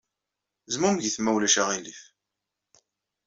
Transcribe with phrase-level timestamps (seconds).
[0.73, 2.01] Zmumget, ma ulac aɣilif.